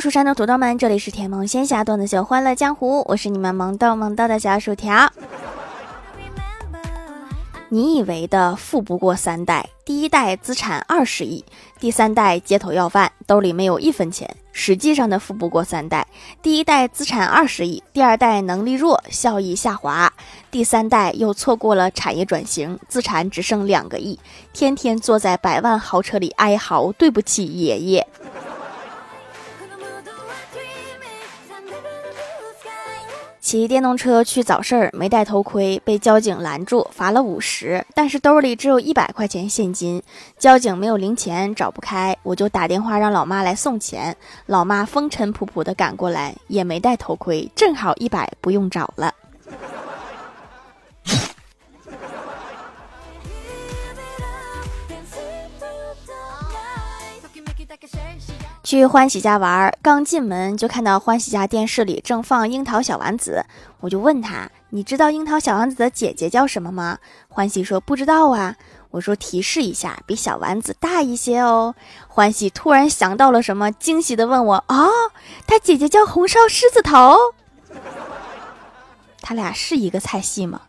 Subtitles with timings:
[0.00, 5.12] 蜀山的土豆们，这里是甜萌仙侠段子秀《欢乐江湖》，我是你们萌豆萌豆的小薯条。
[7.68, 11.44] 你以为的富不过三代，第一代资产二十亿，
[11.80, 14.36] 第三代街头要饭，兜里没有一分钱。
[14.52, 16.06] 实际上的富不过三代，
[16.42, 20.12] 第一代资产二十亿，第二代能力弱，效益下滑，
[20.50, 24.18] 第三代又错过了产业转型，资产只剩两个亿，
[24.52, 28.07] 天天坐在百万豪车里哀嚎，对不起爷爷。
[33.48, 37.82] 骑电动车去早市儿，没戴头盔，被交警拦住，罚了五十。
[37.94, 40.02] 但是兜里只有一百块钱现金，
[40.36, 44.14] 交警没有零钱，找不开，我就打电话让老妈来送钱。
[44.44, 49.14] 老妈风尘仆仆的赶过来，也没戴头盔，正好一百，不用找了。
[58.68, 63.42] 去欢喜家玩，刚进门就看到欢喜家电视里正放《樱桃小丸子》，
[63.80, 68.54] 我就问他：“你知道《樱桃小丸子》的姐姐叫什么吗？”欢喜说：“不知道啊。”
[68.92, 71.74] 我说：“提示一下，比小丸子大一些哦。”
[72.08, 74.86] 欢喜突然想到了什么，惊喜的问我：“啊，
[75.46, 77.16] 他姐姐叫红烧狮子头？
[79.22, 80.60] 他俩是一个菜系吗？”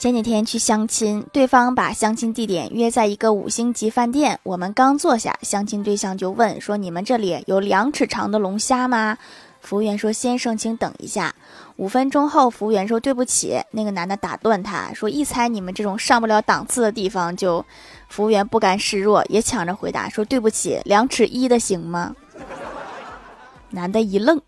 [0.00, 4.40] 前几天去相亲，对方把相亲地点约在一个五星级饭店。
[4.44, 9.18] 我们刚坐下，相亲对象就问说：“你们这里有两尺长的龙虾吗？”
[9.60, 11.34] 服务员说：“先生，请等一下。”
[11.76, 17.62] 五分钟后，服务员说：“对不起。”那个男的打断他说：“一猜你们这种上不了档次的地方，就……”
[18.08, 22.16] 服务员不甘示弱，也抢着回答说：“对不起，两尺一的行吗？”
[23.68, 24.40] 男的一愣。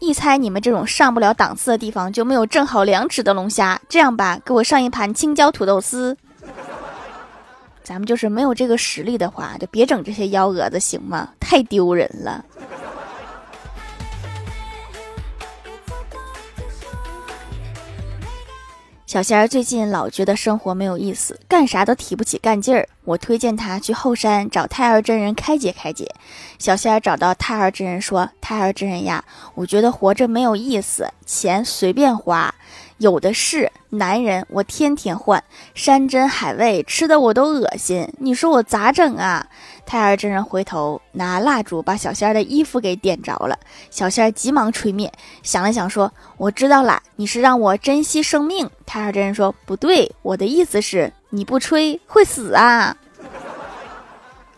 [0.00, 3.80] 一猜你们这种上不了档次的地方就没有正好两尺的龙虾。
[3.88, 6.16] 这样吧，给我上一盘青椒土豆丝。
[7.82, 11.30] 咱们就是没有这个实力的话，就别整这些幺蛾子，行吗？
[11.40, 12.44] 太丢人了。
[19.08, 22.86] 小仙儿最近老觉得生活没有意思，干啥都提不起干劲儿。
[23.04, 26.14] 我推荐他去后山找太二真人开解开解。
[26.58, 29.24] 小仙儿找到太二真人说：“太二真人呀，
[29.54, 32.54] 我觉得活着没有意思，钱随便花。”
[32.98, 35.42] 有的是男人，我天天换
[35.72, 38.12] 山珍海味，吃的我都恶心。
[38.18, 39.46] 你说我咋整啊？
[39.86, 43.56] 太儿真人回头拿蜡烛把小仙儿的衣服给点着了，
[43.88, 45.12] 小仙儿急忙吹灭，
[45.44, 52.96] 想了想说：“我知道了，你是让我珍惜生命。”太儿真人说：“不对，我的意思是你不吹会死啊。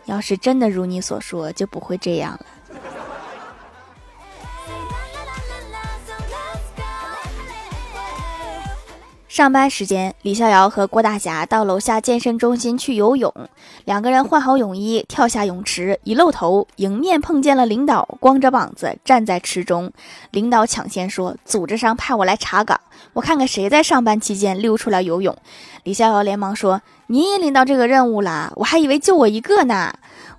[0.05, 2.45] 要是真的如你所说，就不会这样了。”
[9.31, 13.33] 上班时间，李逍遥和郭大侠到楼下健身中心去游泳。
[13.85, 19.89] 两个人换好泳衣，跳下泳池，一露头，迎面碰见了领导，光着膀子站在池中。
[20.31, 22.77] 领导抢先说：“组织上派我来查岗，
[23.13, 25.33] 我看看谁在上班期间溜出来游泳。”
[25.85, 29.93] 李逍遥连忙说：“您也领到这个任务了，我还以为就我一个呢。”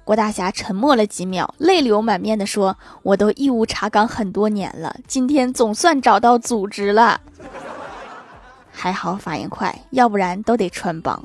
[0.04, 7.19] 郭大侠沉默了几秒，泪流满面地说：“我都义务查岗很多年了，今天总算找到组织了。”
[8.72, 11.22] 还好反应快，要不然都得穿帮。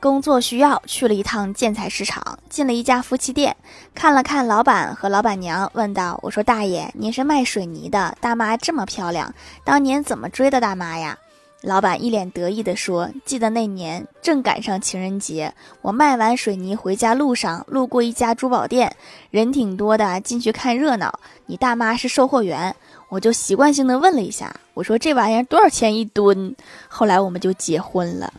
[0.00, 3.56] 工作需要去了一趟建材市场，进了一家夫妻店，
[3.94, 11.18] 看了看老板和老板娘，问道：“我说大爷，您是卖水泥的，大妈这么漂亮，当年怎么追的大妈呀？”
[11.62, 15.52] 老板一脸得意地说：“记得那年正赶上情人节，
[15.82, 18.94] 我卖完水泥回家路上路过一家珠宝店，
[19.32, 21.18] 人挺多的，进去看热闹。
[21.46, 22.76] 你大妈是售货员，
[23.08, 26.54] 我就习惯性的问了一下，我说这玩意儿多少钱一吨？
[26.86, 28.32] 后来我们就结婚了。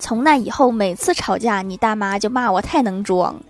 [0.00, 3.40] 从那以后，每次吵架，你大妈就骂我太能装。”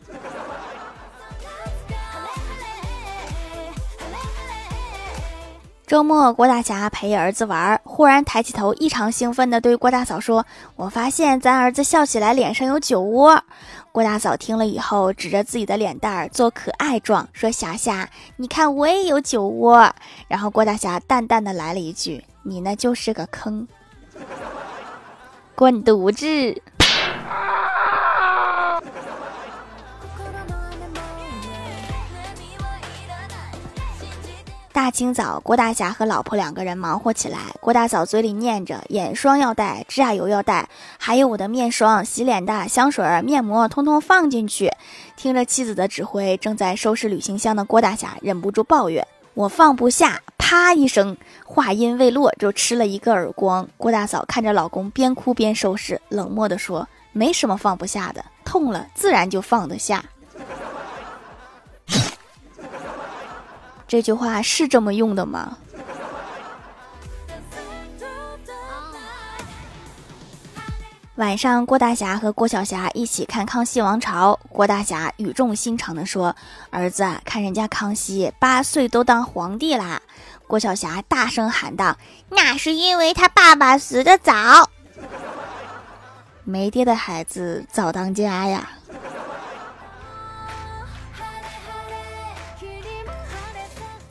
[5.93, 13.45] 周末，郭大侠陪儿子玩，忽然抬起头，异常兴奋地对郭大嫂说：“我发现咱儿子笑起来脸上有酒窝。”
[13.93, 19.95] 郭大嫂听了以后，指着自己的脸蛋儿做可爱状，说：“霞霞，你看我也有酒窝。”
[20.29, 23.69] 然后郭大侠淡淡的来了一句：“你那就是个坑，
[25.55, 26.27] 滚犊子！”
[34.83, 37.39] 大清早，郭大侠和老婆两个人忙活起来。
[37.61, 40.69] 郭大嫂嘴里念着：“眼霜要带，指甲油要带，
[40.99, 44.73] 还有我的面霜、洗脸的香水、面膜，通通放进去。”
[45.15, 53.69] 听着妻子的指挥，正在收拾旅行箱的郭大侠忍不住抱怨：“我放不下，啪一声，话音未落就吃了一个耳光。
[53.77, 60.05] 郭大嫂看着老公边哭边收拾，冷漠地说：“没什么放不下的，痛了自然就放得下。”
[63.93, 65.59] 这句话是这么用的吗？
[71.17, 74.33] 晚上，郭大侠和郭晓霞一起看《康熙王朝》。
[74.49, 76.35] 郭大侠语重心长地说
[76.73, 80.01] ：“儿子，看人家康熙八岁都当皇帝啦！”
[80.49, 81.99] 郭晓霞大声喊道
[82.33, 84.71] ：“那是因为他爸爸死得早，
[86.45, 88.71] 没爹的孩子早当家呀。”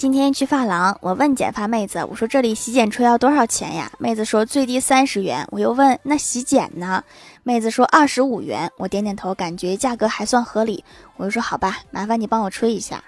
[0.02, 7.04] 今天去发廊，我问剪发妹子：“我说这里洗剪吹要多少钱呀？”妹子说：“最低三十元。”我又问：“那洗剪呢？”
[7.46, 10.84] 妹子说：“二十五元。”我点点头，感觉价格还算合理。
[11.18, 13.04] 我就说：“好吧，麻烦你帮我吹一下，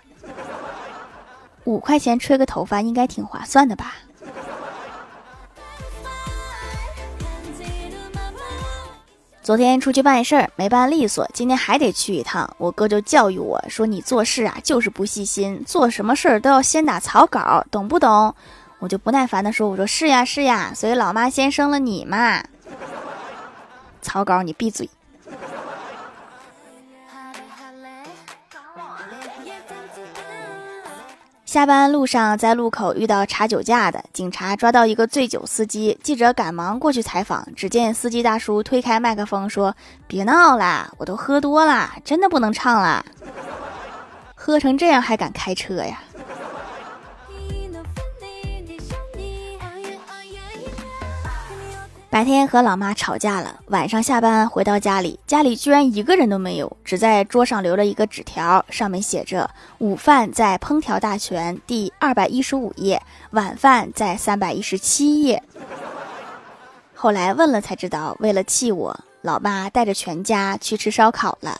[1.63, 3.95] 五块钱吹个头发应该挺划算的吧。”
[9.43, 12.49] 昨天出去办事儿没办利索，今天还得去一趟。
[12.57, 18.33] 我哥就教育我说：“你做事啊就是不细心，做什么事儿都要先打草稿，懂不懂？”
[18.79, 22.41] 我就不耐烦的说：“我说是呀是呀，所以老妈先生了你嘛。”
[24.01, 24.89] 草稿，你闭嘴。
[31.53, 35.95] 下班路上，在路口遇到查酒驾的警察，抓到一个醉酒司机。
[36.01, 39.75] 记者赶忙过去采访，只见司机大叔推开麦克风说
[40.09, 43.05] ：“别闹啦，我都喝多啦，真的不能唱啦。
[44.33, 46.01] 喝成这样还敢开车呀？”
[52.13, 59.49] 白天和老妈吵架了，晚上下班回到家里，家里居然一个人都没有，只在桌上留了一个纸条，上面写着
[59.79, 63.01] ：“午饭在烹调大全第二百一十五页，
[63.31, 65.41] 晚饭在三百一十七页。”
[66.93, 71.59] 后来问了才知道，为了气我，老妈带着全家去吃烧烤了。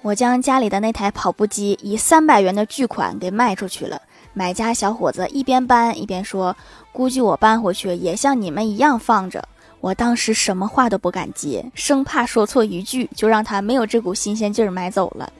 [0.00, 4.00] 我将家里的那台跑步机以三百元的巨款给卖出去了。
[4.34, 6.56] 买家小伙子一边搬一边说
[6.92, 9.46] ：“估计我搬回去也像你们一样放着。”
[9.80, 15.32] 我当时什么话都不敢接，生怕说错一句就让他没有这股新鲜劲儿买走了。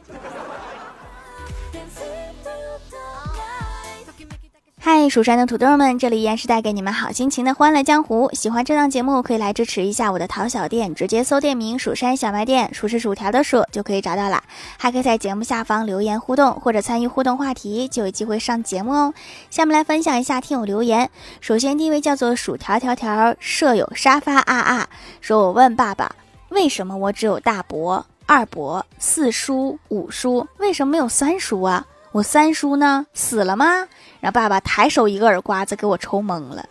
[4.84, 8.28] 嗨，蜀山的土豆们，这里依然是带给你们好心情的欢乐江湖。
[8.32, 14.42] 喜欢这档节目，可以来支持一下我的淘小店，直接搜店名“蜀山小卖店”，数是薯条的数就可以找到了。
[14.76, 19.14] 还可以在节目下方留言互动，或者参与互动话题，就有机会上节目哦。
[19.50, 21.08] 下面来分享一下听友留言。
[21.40, 24.88] 首先第一位叫做薯条条条舍友沙发啊啊，
[25.20, 26.10] 说我问爸爸，
[26.48, 31.86] 为什么我只有大伯、二伯、四叔、五叔，为什么没有三叔啊？
[32.12, 33.06] 我三叔呢？
[33.14, 33.88] 死了吗？
[34.20, 36.64] 让爸爸抬手一个耳刮子给我抽懵了。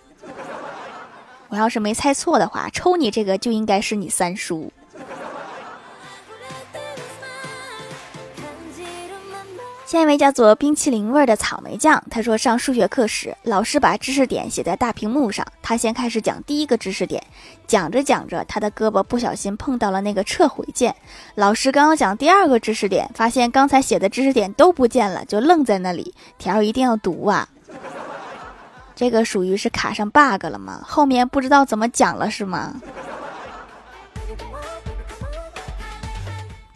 [1.49, 4.71] 我要是没猜错的话，抽你这个就应该是你三叔。
[9.91, 17.21] 下一位叫做冰淇淋味的草莓酱，他说上数学课时，老师把知识点写在大屏幕上，他先开始讲第一个知识点，
[17.67, 20.95] 讲着讲着，他的胳膊不小心碰到了那个撤回键。
[21.35, 26.15] 老师刚要讲第二个知识点，发现刚才写的知识点都不见了，就愣在那里。
[26.37, 27.49] 条一定要读啊！
[28.95, 30.79] 这个属于是卡上 bug 了吗？
[30.85, 32.75] 后面不知道怎么讲了是吗？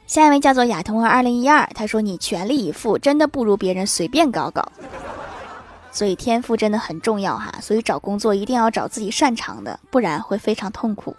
[0.07, 4.63] 下一位叫做亚童儿二零一二，他说：“你全力以赴，真的不如别人随便搞搞。
[5.91, 11.15] 所以天赋真的很重要哈，所以找工作一定要找自己擅长的，不然会非常痛苦。”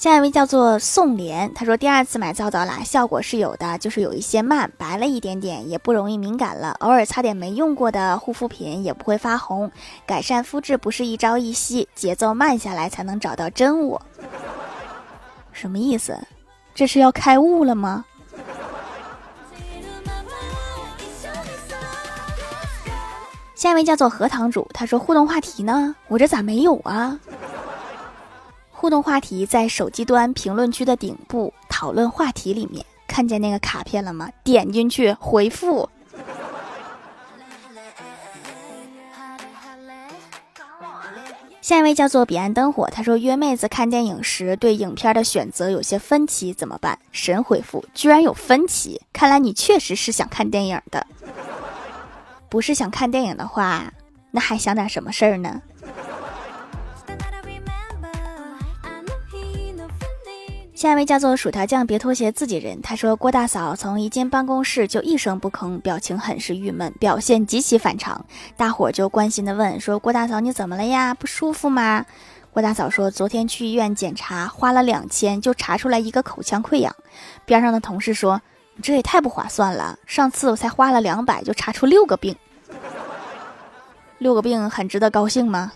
[0.00, 6.74] 下一位叫做宋莲，他说第二次买皂皂啦，效果是有的，就是有一些慢，白了一点点，也不容易敏感了。
[6.80, 9.70] 偶尔擦点没用过的护肤品，也不会发红。
[10.06, 14.00] 改善肤质不是一朝一夕，节奏慢下来才能找到真我。
[15.52, 16.18] 什么意思？
[16.74, 18.06] 这是要开悟了吗？
[23.54, 27.20] 下一位叫做核桃主，他说互动话题呢，我这咋没有啊？
[28.80, 34.30] 互动话题在手机端评论区的顶部讨论话题里面，看见那个卡片了吗？
[34.42, 35.86] 点进去回复。
[41.60, 46.98] 下一位叫做彼岸灯火，他说约妹子看电影时对影片的选择有些分歧，怎么办？
[47.12, 51.06] 神回复，居然有分歧，看来你确实是想看电影的。
[52.48, 53.92] 不是想看电影的话，
[54.30, 55.60] 那还想点什么事儿呢？
[60.80, 62.80] 下一位叫做薯条酱，别拖鞋，自己人。
[62.80, 68.24] 他说郭大嫂从一进办公室就一声不吭，表情很是郁闷，表现极其反常。
[68.56, 71.12] 大伙就关心的问说：“郭大嫂你怎么了呀？
[71.12, 72.06] 不舒服吗？”
[72.50, 76.96] 郭大嫂说：“昨天去医院检查，花了两千就查出来一个口腔溃疡。”
[77.44, 78.40] 边上的同事说
[78.74, 82.34] ：“你这也太不划算了，上次我才花了两百就查出六个病，
[84.16, 85.72] 六个病很值得高兴吗？”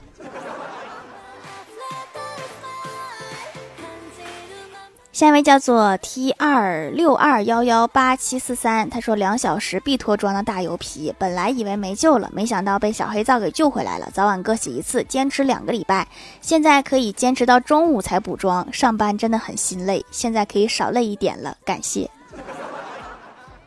[5.14, 14.09] 下一位叫做 T 二六二幺幺八七四三，他说两小时必脱妆的大油皮，本来以为没救了，没想到被小黑皂给救回来了。
[14.12, 16.09] 早晚各洗一次，坚持两个礼拜，
[16.40, 18.66] 现在可以坚持到中午才补妆。
[18.73, 22.11] 上班真的很心累，现在可以少累一点了，感谢。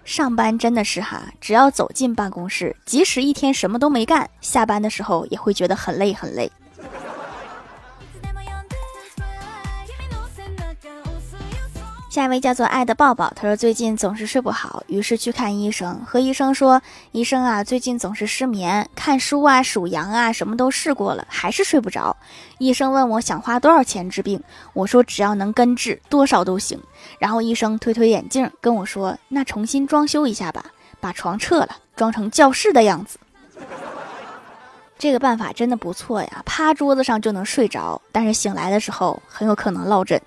[0.04, 6.52] 上班真的是哈，只要走进办公室，即使一天什么都没干，下班的时候也会觉得很累很累。
[12.18, 16.82] 下一位叫做爱的抱抱，他说最近总是睡不好，于是去看医生，和医生说
[17.14, 22.18] ：“医生啊，最近总是失眠，看书啊、数羊啊，什么都试过了，还是睡不着。”
[22.58, 24.42] 医生问我想花多少钱治病，
[24.74, 26.82] 我说只要能根治，多少都行。
[27.20, 30.66] 然后医生推推眼镜跟我说：“那重新装修一下吧，
[31.00, 33.20] 把床撤了，装成教室的样子。”
[34.98, 40.20] 这个办法真的不错呀，趴桌子上就能睡着，但是醒来的时候很有可能落枕。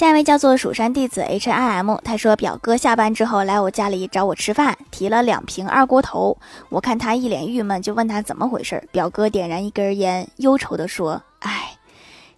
[0.00, 6.38] 下一位叫做蜀山弟子 H I M，他说表哥下班之后来我家里找我吃饭，提了两瓶二锅头。
[6.70, 8.82] 我看他一脸郁闷，就问他怎么回事。
[8.90, 11.72] 表哥点燃一根烟，忧愁地说：“哎，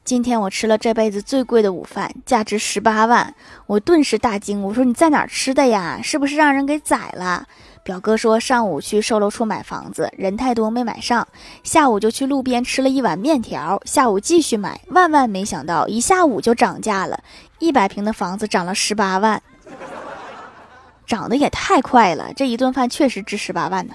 [0.05, 3.33] 今天我吃了这辈子最贵的午饭，价值十八万。”
[3.69, 6.01] 我顿时大惊，我说：“你在哪儿吃的呀？
[6.03, 7.47] 是不是让人给宰了？”
[7.85, 11.27] 表哥说：“上午去售楼处买房子，人太多没买上。
[11.65, 13.81] 下午就去路边吃了一碗面条。
[13.85, 17.23] 下午继续买，万万没想到，一下午就涨价了，
[17.59, 19.43] 一百平的房子涨了十八万，
[21.07, 22.33] 涨得也太快了。
[22.37, 23.95] 这一顿饭确实值十八万呢。”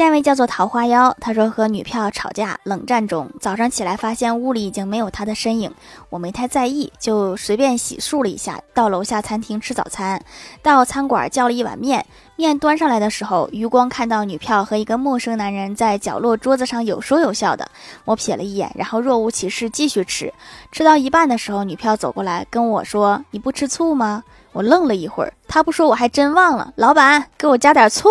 [0.00, 5.70] 下一位叫做桃花妖，他说和女票吵架，冷战中，早上起来发现屋里已经没有他的身影，
[6.08, 10.18] 我没太在意，就随便洗漱了一下，到楼下餐厅吃早餐，
[10.62, 17.68] 到餐馆叫了一碗面，面端上来的时候，余光看到女票和一个陌生男人在角落桌子上有说有笑的，
[18.06, 20.32] 我瞥了一眼，然后若无其事继续吃，
[20.72, 28.08] 吃到一半的时候，女票走过来跟我说：“你不吃醋吗？”我愣了一会儿，他不说我还真忘了，老板给我加点醋。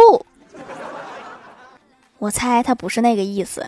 [2.19, 3.65] 我猜他不是那个意思。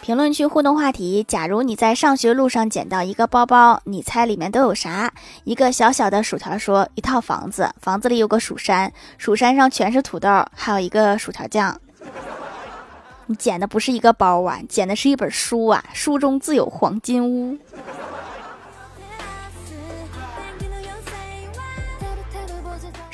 [0.00, 5.10] 评论区互动话题：假如你在上学路上捡到一个包包，你猜里面都有啥？
[5.44, 11.80] 一个小小的薯条说：一套房子，房子里有个蜀山，蜀山上全是土豆，还有一个薯条酱。
[13.26, 17.56] 你捡的不是一个包啊，捡的是一本书啊，书中自有黄金屋。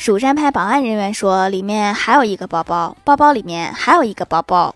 [0.01, 4.75] 蜀山派保安人员说：“里面还有一个包包，包包里面还有一个包包，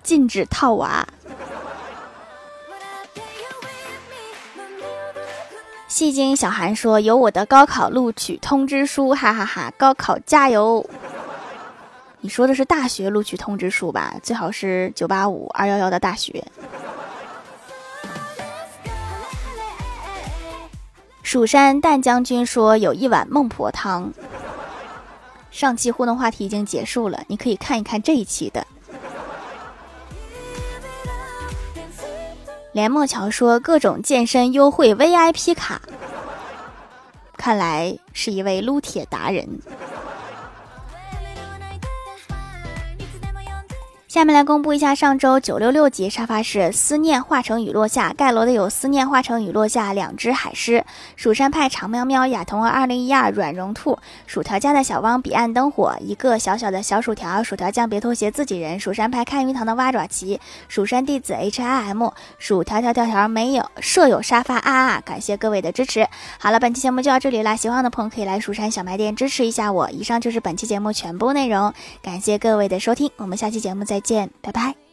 [0.00, 1.04] 禁止套娃。”
[5.88, 9.72] 戏精小韩说：“有我的高考录取通知书，哈哈哈！
[9.76, 10.88] 高考加油！”
[12.22, 14.14] 你说的是大学录取通知书吧？
[14.22, 16.44] 最好是九八五二幺幺的大学。
[21.24, 24.12] 蜀山淡将军说有一碗孟婆汤。
[25.50, 28.64] 上期互动话题已经结束了，你可以看一看这一期的。
[32.72, 35.80] 连莫桥说各种健身优惠 VIP 卡，
[37.38, 39.48] 看来是一位撸铁达人。
[44.14, 50.84] 下面来公布一下上周九六六级沙发是思念化成雨落下盖楼的有思念化成雨落下两只海狮，
[51.16, 65.02] 蜀山派长喵喵亚童儿二零一二软绒兔，薯条家的小汪彼岸灯火一个小小的小薯条，薯条酱别拖鞋自己人，蜀山派看鱼塘的蛙爪旗，蜀山弟子 H I M，薯条条条条没有舍友沙发啊啊！
[65.04, 66.06] 感谢各位的支持。
[66.38, 69.90] 好了，本期节目就到这里啦，喜欢的朋友可以来蜀山小卖店支持一下我。
[69.90, 74.03] 以上就是本期节目全部内容，感谢各位的收听，我们下期节目再。
[74.04, 74.83] 见，拜拜。